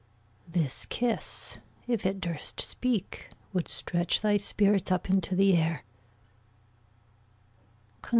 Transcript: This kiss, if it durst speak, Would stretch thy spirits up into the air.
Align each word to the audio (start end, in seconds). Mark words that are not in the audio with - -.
This 0.51 0.87
kiss, 0.87 1.59
if 1.87 2.07
it 2.07 2.19
durst 2.21 2.59
speak, 2.59 3.29
Would 3.53 3.67
stretch 3.67 4.21
thy 4.21 4.35
spirits 4.37 4.91
up 4.91 5.11
into 5.11 5.35
the 5.35 5.55
air. 5.55 5.83